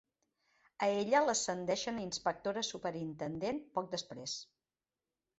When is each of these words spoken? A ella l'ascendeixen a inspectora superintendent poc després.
A 0.85 0.87
ella 1.01 1.19
l'ascendeixen 1.25 1.99
a 1.99 2.05
inspectora 2.05 2.63
superintendent 2.69 3.59
poc 3.77 3.91
després. 3.93 4.35